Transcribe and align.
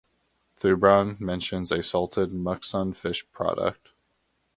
Thubron 0.59 1.19
mentions 1.19 1.71
a 1.71 1.83
salted 1.83 2.31
muksun 2.31 2.97
fish 2.97 3.23
product. 3.31 3.89